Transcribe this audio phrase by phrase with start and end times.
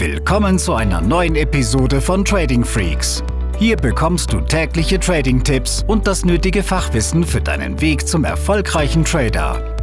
[0.00, 3.22] Willkommen zu einer neuen Episode von Trading Freaks.
[3.58, 9.76] Hier bekommst du tägliche Trading-Tipps und das nötige Fachwissen für deinen Weg zum erfolgreichen Trader.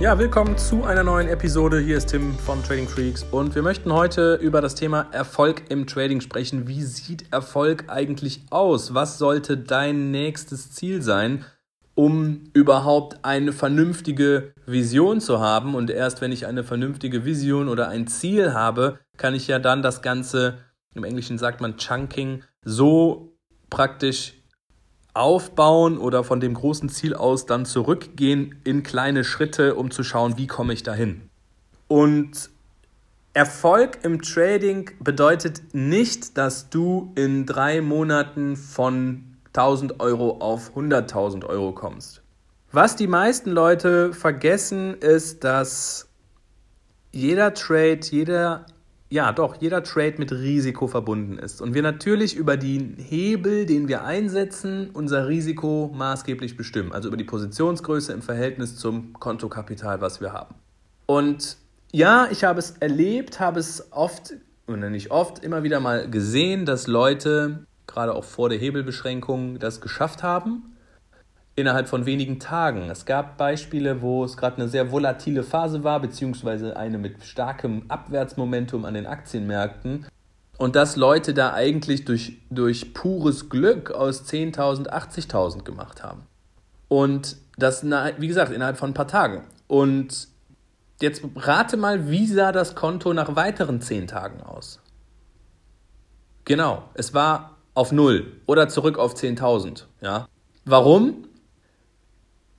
[0.00, 1.78] Ja, willkommen zu einer neuen Episode.
[1.78, 5.86] Hier ist Tim von Trading Freaks und wir möchten heute über das Thema Erfolg im
[5.86, 6.68] Trading sprechen.
[6.68, 8.94] Wie sieht Erfolg eigentlich aus?
[8.94, 11.44] Was sollte dein nächstes Ziel sein?
[11.98, 15.74] Um überhaupt eine vernünftige Vision zu haben.
[15.74, 19.82] Und erst wenn ich eine vernünftige Vision oder ein Ziel habe, kann ich ja dann
[19.82, 20.58] das Ganze,
[20.94, 23.36] im Englischen sagt man Chunking, so
[23.68, 24.34] praktisch
[25.12, 30.38] aufbauen oder von dem großen Ziel aus dann zurückgehen in kleine Schritte, um zu schauen,
[30.38, 31.28] wie komme ich dahin.
[31.88, 32.48] Und
[33.34, 41.44] Erfolg im Trading bedeutet nicht, dass du in drei Monaten von 1000 Euro auf 100.000
[41.44, 42.22] Euro kommst.
[42.70, 46.08] Was die meisten Leute vergessen, ist, dass
[47.12, 48.66] jeder Trade, jeder,
[49.08, 51.62] ja doch, jeder Trade mit Risiko verbunden ist.
[51.62, 56.92] Und wir natürlich über den Hebel, den wir einsetzen, unser Risiko maßgeblich bestimmen.
[56.92, 60.54] Also über die Positionsgröße im Verhältnis zum Kontokapital, was wir haben.
[61.06, 61.56] Und
[61.90, 64.34] ja, ich habe es erlebt, habe es oft,
[64.66, 67.66] oder nicht oft, immer wieder mal gesehen, dass Leute
[67.98, 70.76] gerade auch vor der Hebelbeschränkung das geschafft haben
[71.56, 72.88] innerhalb von wenigen Tagen.
[72.88, 77.82] Es gab Beispiele, wo es gerade eine sehr volatile Phase war, beziehungsweise eine mit starkem
[77.88, 80.06] Abwärtsmomentum an den Aktienmärkten.
[80.56, 86.22] Und dass Leute da eigentlich durch, durch pures Glück aus 10.000, 80.000 gemacht haben.
[86.86, 89.42] Und das, wie gesagt, innerhalb von ein paar Tagen.
[89.66, 90.28] Und
[91.00, 94.78] jetzt rate mal, wie sah das Konto nach weiteren 10 Tagen aus?
[96.44, 99.84] Genau, es war auf null oder zurück auf 10.000.
[100.02, 100.26] Ja?
[100.64, 101.24] Warum?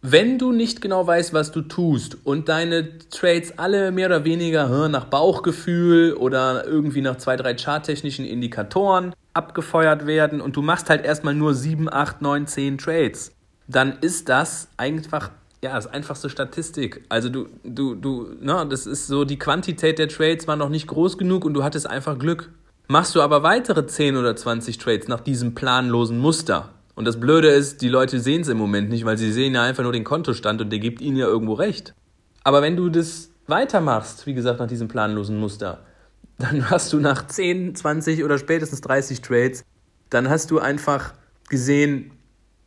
[0.02, 4.88] Wenn du nicht genau weißt, was du tust und deine Trades alle mehr oder weniger
[4.88, 11.04] nach Bauchgefühl oder irgendwie nach zwei, drei charttechnischen Indikatoren abgefeuert werden und du machst halt
[11.04, 13.34] erstmal nur 7, 8, 9, 10 Trades,
[13.68, 17.04] dann ist das einfach ja, das einfachste Statistik.
[17.10, 20.88] Also du, du, du, ne, das ist so, die Quantität der Trades war noch nicht
[20.88, 22.50] groß genug und du hattest einfach Glück.
[22.92, 27.48] Machst du aber weitere 10 oder 20 Trades nach diesem planlosen Muster, und das Blöde
[27.48, 30.04] ist, die Leute sehen es im Moment nicht, weil sie sehen ja einfach nur den
[30.04, 31.94] Kontostand und der gibt ihnen ja irgendwo recht.
[32.44, 35.86] Aber wenn du das weitermachst, wie gesagt, nach diesem planlosen Muster,
[36.40, 39.64] dann hast du nach 10, 20 oder spätestens 30 Trades,
[40.10, 41.14] dann hast du einfach
[41.48, 42.12] gesehen,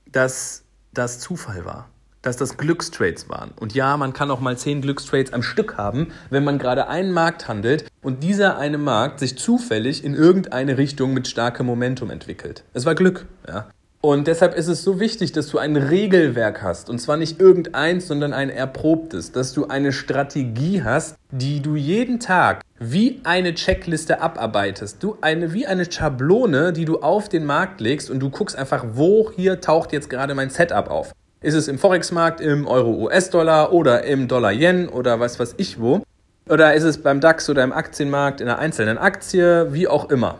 [0.06, 1.91] dass das Zufall war
[2.22, 3.50] dass das Glückstrades waren.
[3.58, 7.12] Und ja, man kann auch mal zehn Glückstrades am Stück haben, wenn man gerade einen
[7.12, 12.64] Markt handelt und dieser eine Markt sich zufällig in irgendeine Richtung mit starkem Momentum entwickelt.
[12.72, 13.66] Es war Glück, ja.
[14.04, 16.90] Und deshalb ist es so wichtig, dass du ein Regelwerk hast.
[16.90, 19.30] Und zwar nicht irgendeins, sondern ein erprobtes.
[19.30, 25.00] Dass du eine Strategie hast, die du jeden Tag wie eine Checkliste abarbeitest.
[25.04, 28.84] Du eine, wie eine Schablone, die du auf den Markt legst und du guckst einfach,
[28.94, 31.14] wo hier taucht jetzt gerade mein Setup auf.
[31.42, 36.02] Ist es im Forex-Markt, im Euro-US-Dollar oder im Dollar-Yen oder was weiß ich wo?
[36.48, 40.38] Oder ist es beim DAX oder im Aktienmarkt in einer einzelnen Aktie, wie auch immer?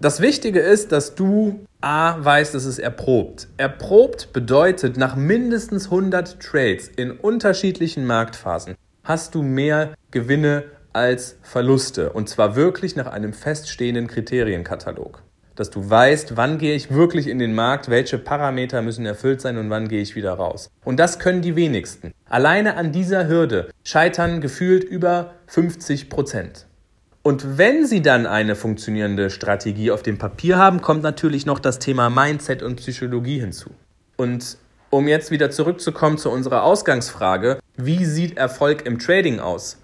[0.00, 3.48] Das Wichtige ist, dass du A weißt, dass es erprobt.
[3.58, 12.10] Erprobt bedeutet, nach mindestens 100 Trades in unterschiedlichen Marktphasen hast du mehr Gewinne als Verluste.
[12.10, 15.22] Und zwar wirklich nach einem feststehenden Kriterienkatalog
[15.58, 19.58] dass du weißt, wann gehe ich wirklich in den Markt, welche Parameter müssen erfüllt sein
[19.58, 20.70] und wann gehe ich wieder raus.
[20.84, 22.12] Und das können die wenigsten.
[22.28, 26.66] Alleine an dieser Hürde scheitern gefühlt über 50 Prozent.
[27.22, 31.78] Und wenn Sie dann eine funktionierende Strategie auf dem Papier haben, kommt natürlich noch das
[31.78, 33.70] Thema Mindset und Psychologie hinzu.
[34.16, 34.56] Und
[34.90, 39.76] um jetzt wieder zurückzukommen zu unserer Ausgangsfrage, wie sieht Erfolg im Trading aus?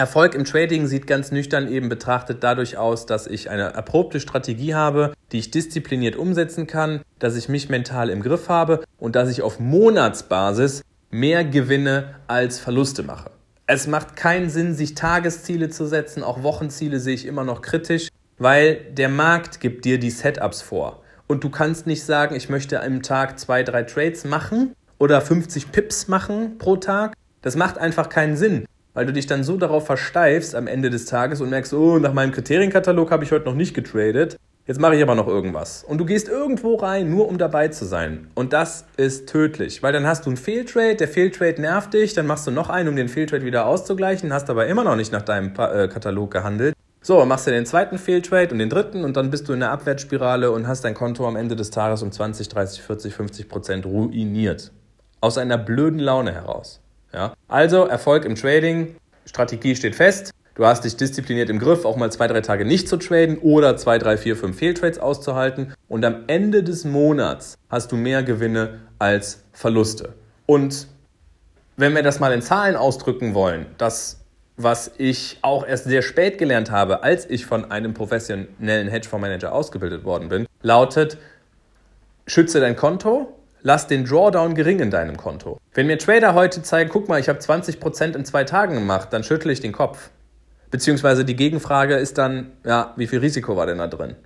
[0.00, 4.74] Erfolg im Trading sieht ganz nüchtern eben betrachtet dadurch aus, dass ich eine erprobte Strategie
[4.74, 9.28] habe, die ich diszipliniert umsetzen kann, dass ich mich mental im Griff habe und dass
[9.28, 13.30] ich auf Monatsbasis mehr Gewinne als Verluste mache.
[13.66, 18.08] Es macht keinen Sinn, sich Tagesziele zu setzen, auch Wochenziele sehe ich immer noch kritisch,
[18.38, 21.02] weil der Markt gibt dir die Setups vor.
[21.26, 25.70] Und du kannst nicht sagen, ich möchte am Tag zwei, drei Trades machen oder 50
[25.72, 27.12] Pips machen pro Tag.
[27.42, 28.64] Das macht einfach keinen Sinn
[28.94, 32.12] weil du dich dann so darauf versteifst am Ende des Tages und merkst, oh, nach
[32.12, 35.84] meinem Kriterienkatalog habe ich heute noch nicht getradet, jetzt mache ich aber noch irgendwas.
[35.84, 38.28] Und du gehst irgendwo rein, nur um dabei zu sein.
[38.34, 42.26] Und das ist tödlich, weil dann hast du einen Fehltrade, der Fehltrade nervt dich, dann
[42.26, 45.22] machst du noch einen, um den Fehltrade wieder auszugleichen, hast aber immer noch nicht nach
[45.22, 46.74] deinem äh, Katalog gehandelt.
[47.02, 49.70] So, machst du den zweiten Fehltrade und den dritten und dann bist du in der
[49.70, 53.86] Abwärtsspirale und hast dein Konto am Ende des Tages um 20, 30, 40, 50 Prozent
[53.86, 54.70] ruiniert.
[55.22, 56.82] Aus einer blöden Laune heraus.
[57.12, 57.34] Ja?
[57.48, 58.96] Also Erfolg im Trading,
[59.26, 60.32] Strategie steht fest.
[60.54, 63.76] Du hast dich diszipliniert im Griff, auch mal zwei, drei Tage nicht zu traden oder
[63.76, 65.72] zwei, drei, vier, fünf Fehltrades auszuhalten.
[65.88, 70.14] Und am Ende des Monats hast du mehr Gewinne als Verluste.
[70.46, 70.86] Und
[71.76, 74.20] wenn wir das mal in Zahlen ausdrücken wollen, das,
[74.56, 80.04] was ich auch erst sehr spät gelernt habe, als ich von einem professionellen Hedgefondsmanager ausgebildet
[80.04, 81.16] worden bin, lautet,
[82.26, 85.58] schütze dein Konto, lass den Drawdown gering in deinem Konto.
[85.74, 89.24] Wenn mir Trader heute zeigen, guck mal, ich habe 20% in zwei Tagen gemacht, dann
[89.24, 90.10] schüttle ich den Kopf.
[90.70, 94.16] Beziehungsweise die Gegenfrage ist dann, ja, wie viel Risiko war denn da drin?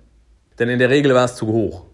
[0.59, 1.85] Denn in der Regel war es zu hoch.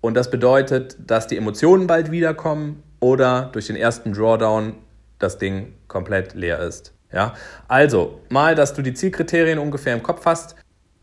[0.00, 4.74] Und das bedeutet, dass die Emotionen bald wiederkommen oder durch den ersten Drawdown
[5.18, 6.94] das Ding komplett leer ist.
[7.12, 7.34] Ja?
[7.66, 10.56] Also, mal, dass du die Zielkriterien ungefähr im Kopf hast.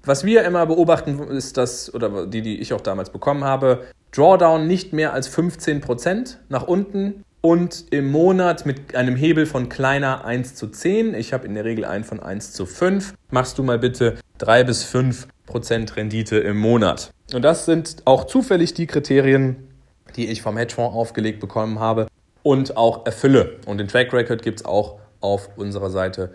[0.04, 4.65] Was wir immer beobachten, ist das, oder die, die ich auch damals bekommen habe, Drawdown
[4.65, 10.56] nicht mehr als 15% nach unten und im Monat mit einem Hebel von kleiner 1
[10.56, 13.77] zu 10, ich habe in der Regel einen von 1 zu 5, machst du mal
[13.77, 17.12] bitte 3 bis 5 Prozent Rendite im Monat.
[17.33, 19.67] Und das sind auch zufällig die Kriterien,
[20.15, 22.07] die ich vom Hedgefonds aufgelegt bekommen habe
[22.41, 23.57] und auch erfülle.
[23.65, 26.31] Und den Track Record gibt es auch auf unserer Seite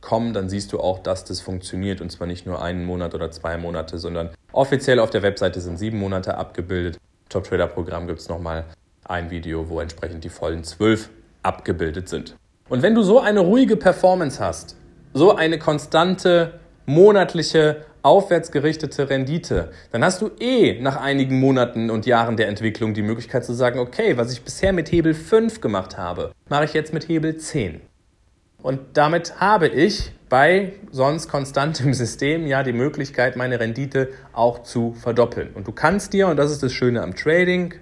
[0.00, 0.32] tradingfreaks.com.
[0.32, 3.56] Dann siehst du auch, dass das funktioniert und zwar nicht nur einen Monat oder zwei
[3.56, 6.98] Monate, sondern offiziell auf der Webseite sind sieben Monate abgebildet.
[7.28, 8.64] Top Trader Programm gibt es nochmal
[9.04, 11.10] ein Video, wo entsprechend die vollen zwölf
[11.42, 12.36] abgebildet sind.
[12.68, 14.76] Und wenn du so eine ruhige Performance hast,
[15.12, 22.36] so eine konstante monatliche aufwärtsgerichtete Rendite, dann hast du eh nach einigen Monaten und Jahren
[22.36, 26.32] der Entwicklung die Möglichkeit zu sagen, okay, was ich bisher mit Hebel 5 gemacht habe,
[26.48, 27.80] mache ich jetzt mit Hebel 10.
[28.62, 34.92] Und damit habe ich bei sonst konstantem System ja die Möglichkeit, meine Rendite auch zu
[34.94, 35.50] verdoppeln.
[35.54, 37.74] Und du kannst dir, und das ist das Schöne am Trading,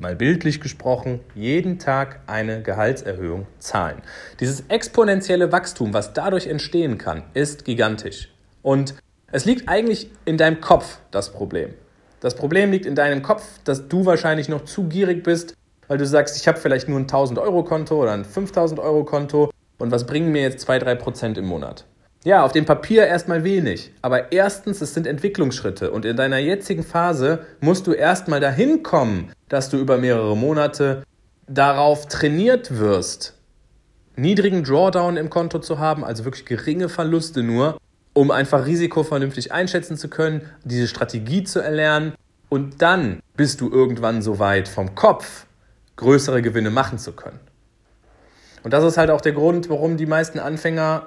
[0.00, 4.02] mal bildlich gesprochen, jeden Tag eine Gehaltserhöhung zahlen.
[4.40, 8.30] Dieses exponentielle Wachstum, was dadurch entstehen kann, ist gigantisch.
[8.62, 8.94] Und
[9.30, 11.74] es liegt eigentlich in deinem Kopf, das Problem.
[12.20, 15.54] Das Problem liegt in deinem Kopf, dass du wahrscheinlich noch zu gierig bist,
[15.86, 19.04] weil du sagst, ich habe vielleicht nur ein 1000 Euro Konto oder ein 5000 Euro
[19.04, 21.86] Konto und was bringen mir jetzt 2-3 Prozent im Monat?
[22.24, 23.92] Ja, auf dem Papier erstmal wenig.
[24.02, 25.92] Aber erstens, es sind Entwicklungsschritte.
[25.92, 31.04] Und in deiner jetzigen Phase musst du erstmal dahin kommen, dass du über mehrere Monate
[31.46, 33.34] darauf trainiert wirst,
[34.16, 37.78] niedrigen Drawdown im Konto zu haben, also wirklich geringe Verluste nur,
[38.12, 42.14] um einfach Risiko vernünftig einschätzen zu können, diese Strategie zu erlernen.
[42.48, 45.46] Und dann bist du irgendwann so weit vom Kopf,
[45.96, 47.38] größere Gewinne machen zu können.
[48.68, 51.06] Und das ist halt auch der Grund, warum die meisten Anfänger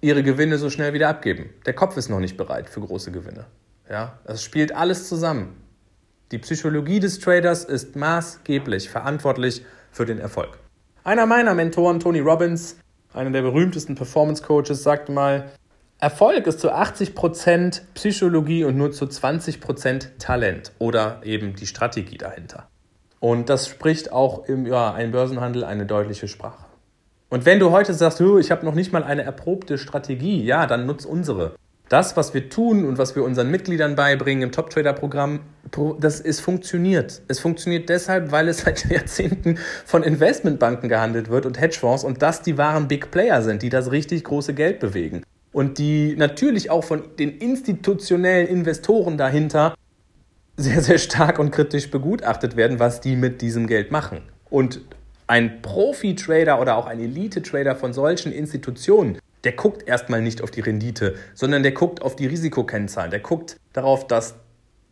[0.00, 1.50] ihre Gewinne so schnell wieder abgeben.
[1.64, 3.46] Der Kopf ist noch nicht bereit für große Gewinne.
[3.88, 5.54] Ja, das spielt alles zusammen.
[6.32, 10.58] Die Psychologie des Traders ist maßgeblich verantwortlich für den Erfolg.
[11.04, 12.78] Einer meiner Mentoren, Tony Robbins,
[13.12, 15.52] einer der berühmtesten Performance Coaches, sagte mal,
[16.00, 22.68] Erfolg ist zu 80% Psychologie und nur zu 20% Talent oder eben die Strategie dahinter.
[23.24, 26.66] Und das spricht auch im ja, einem Börsenhandel eine deutliche Sprache.
[27.30, 30.84] Und wenn du heute sagst, ich habe noch nicht mal eine erprobte Strategie, ja, dann
[30.84, 31.54] nutz unsere.
[31.88, 35.40] Das, was wir tun und was wir unseren Mitgliedern beibringen im Top Trader Programm,
[36.00, 37.22] das ist funktioniert.
[37.26, 39.56] Es funktioniert deshalb, weil es seit Jahrzehnten
[39.86, 43.90] von Investmentbanken gehandelt wird und Hedgefonds und das die wahren Big Player sind, die das
[43.90, 45.22] richtig große Geld bewegen.
[45.50, 49.74] Und die natürlich auch von den institutionellen Investoren dahinter
[50.56, 54.22] sehr, sehr stark und kritisch begutachtet werden, was die mit diesem Geld machen.
[54.50, 54.80] Und
[55.26, 60.60] ein Profi-Trader oder auch ein Elite-Trader von solchen Institutionen, der guckt erstmal nicht auf die
[60.60, 63.10] Rendite, sondern der guckt auf die Risikokennzahlen.
[63.10, 64.34] Der guckt darauf, dass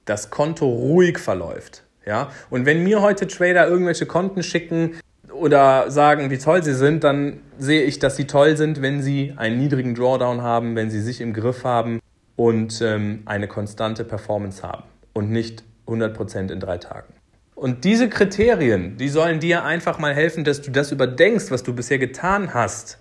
[0.04, 1.84] das Konto ruhig verläuft.
[2.04, 2.30] Ja?
[2.50, 4.96] Und wenn mir heute Trader irgendwelche Konten schicken
[5.32, 9.34] oder sagen, wie toll sie sind, dann sehe ich, dass sie toll sind, wenn sie
[9.36, 12.00] einen niedrigen Drawdown haben, wenn sie sich im Griff haben
[12.36, 17.12] und ähm, eine konstante Performance haben und nicht 100% in drei Tagen.
[17.54, 21.74] Und diese Kriterien, die sollen dir einfach mal helfen, dass du das überdenkst, was du
[21.74, 22.98] bisher getan hast,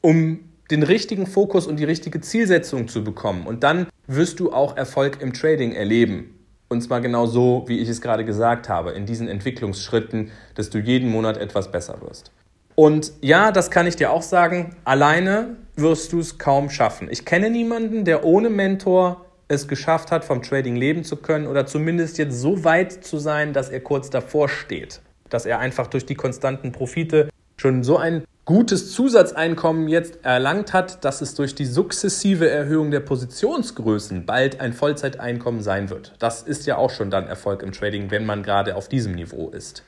[0.00, 0.40] um
[0.70, 3.46] den richtigen Fokus und die richtige Zielsetzung zu bekommen.
[3.46, 6.34] Und dann wirst du auch Erfolg im Trading erleben.
[6.68, 10.78] Und zwar genau so, wie ich es gerade gesagt habe, in diesen Entwicklungsschritten, dass du
[10.78, 12.30] jeden Monat etwas besser wirst.
[12.74, 17.08] Und ja, das kann ich dir auch sagen, alleine wirst du es kaum schaffen.
[17.10, 21.66] Ich kenne niemanden, der ohne Mentor es geschafft hat, vom Trading leben zu können oder
[21.66, 25.00] zumindest jetzt so weit zu sein, dass er kurz davor steht.
[25.30, 31.04] Dass er einfach durch die konstanten Profite schon so ein gutes Zusatzeinkommen jetzt erlangt hat,
[31.04, 36.14] dass es durch die sukzessive Erhöhung der Positionsgrößen bald ein Vollzeiteinkommen sein wird.
[36.18, 39.50] Das ist ja auch schon dann Erfolg im Trading, wenn man gerade auf diesem Niveau
[39.50, 39.84] ist.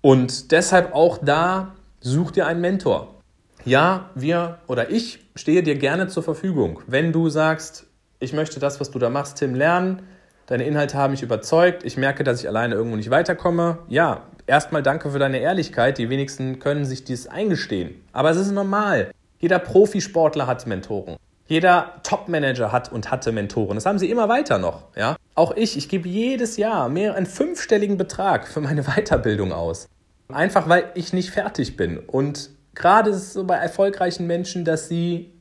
[0.00, 3.20] Und deshalb auch da such dir einen Mentor.
[3.64, 6.82] ja, wir oder ich stehe dir gerne zur Verfügung.
[6.86, 7.86] Wenn du sagst,
[8.24, 10.02] ich möchte das, was du da machst, Tim, lernen,
[10.46, 14.82] deine Inhalte haben mich überzeugt, ich merke, dass ich alleine irgendwo nicht weiterkomme, ja, erstmal
[14.82, 15.98] danke für deine Ehrlichkeit.
[15.98, 18.02] Die wenigsten können sich dies eingestehen.
[18.12, 19.10] Aber es ist normal.
[19.38, 21.16] Jeder Profisportler hat Mentoren.
[21.46, 23.74] Jeder Top-Manager hat und hatte Mentoren.
[23.74, 24.84] Das haben sie immer weiter noch.
[24.96, 25.16] Ja?
[25.34, 29.88] Auch ich, ich gebe jedes Jahr mehr einen fünfstelligen Betrag für meine Weiterbildung aus.
[30.28, 31.98] Einfach weil ich nicht fertig bin.
[31.98, 35.34] Und gerade ist es so bei erfolgreichen Menschen, dass sie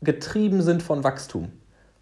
[0.00, 1.52] getrieben sind von Wachstum.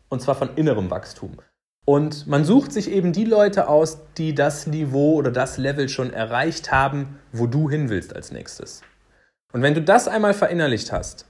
[0.09, 1.37] Und zwar von innerem Wachstum.
[1.85, 6.13] Und man sucht sich eben die Leute aus, die das Niveau oder das Level schon
[6.13, 8.83] erreicht haben, wo du hin willst als nächstes.
[9.53, 11.27] Und wenn du das einmal verinnerlicht hast,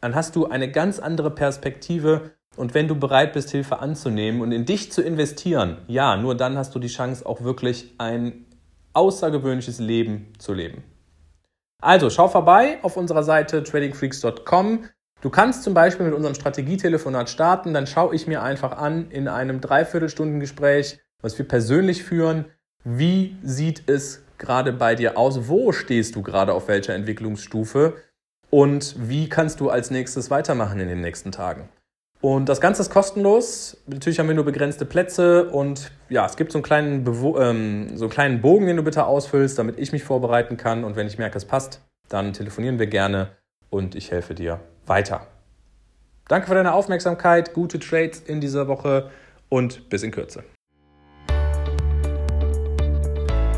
[0.00, 4.52] dann hast du eine ganz andere Perspektive und wenn du bereit bist, Hilfe anzunehmen und
[4.52, 8.44] in dich zu investieren, ja, nur dann hast du die Chance, auch wirklich ein
[8.92, 10.84] außergewöhnliches Leben zu leben.
[11.80, 14.84] Also schau vorbei auf unserer Seite tradingfreaks.com.
[15.22, 19.28] Du kannst zum Beispiel mit unserem Strategietelefonat starten, dann schaue ich mir einfach an in
[19.28, 22.46] einem Dreiviertelstundengespräch, was wir persönlich führen,
[22.82, 27.94] wie sieht es gerade bei dir aus, wo stehst du gerade auf welcher Entwicklungsstufe
[28.50, 31.68] und wie kannst du als nächstes weitermachen in den nächsten Tagen.
[32.20, 33.76] Und das Ganze ist kostenlos.
[33.86, 37.96] Natürlich haben wir nur begrenzte Plätze und ja, es gibt so einen kleinen, Bewo ähm,
[37.96, 40.82] so einen kleinen Bogen, den du bitte ausfüllst, damit ich mich vorbereiten kann.
[40.82, 43.30] Und wenn ich merke, es passt, dann telefonieren wir gerne
[43.70, 45.26] und ich helfe dir weiter.
[46.28, 49.10] Danke für deine Aufmerksamkeit, gute Trades in dieser Woche
[49.48, 50.44] und bis in Kürze.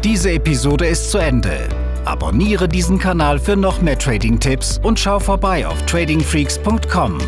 [0.03, 1.69] Diese Episode ist zu Ende.
[2.05, 7.19] Abonniere diesen Kanal für noch mehr Trading-Tipps und schau vorbei auf tradingfreaks.com.